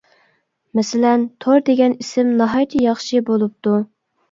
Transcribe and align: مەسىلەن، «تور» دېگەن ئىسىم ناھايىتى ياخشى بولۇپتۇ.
مەسىلەن، 0.79 1.25
«تور» 1.45 1.61
دېگەن 1.69 1.95
ئىسىم 2.01 2.33
ناھايىتى 2.41 2.83
ياخشى 2.89 3.25
بولۇپتۇ. 3.31 3.79